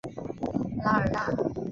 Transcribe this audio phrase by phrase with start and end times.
[0.81, 1.27] 拉尔纳。